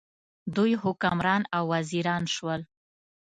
[0.55, 2.61] دوی حکمران او وزیران شول.